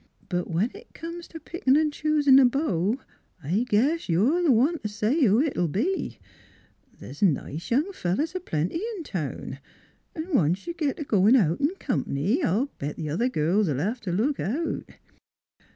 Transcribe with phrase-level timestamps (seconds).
[0.29, 2.99] But when it comes t' pickin' an' choosin' a beau,
[3.43, 6.17] I guess you're the one t' say who it'll be.
[6.97, 9.59] The's 1 88 NEIGHBORS nice young fellows a plenty in town,
[10.17, 13.83] V once you git t' goin' out in comp'ny I'll bet th' other girls '11
[13.89, 14.89] hev t' look out.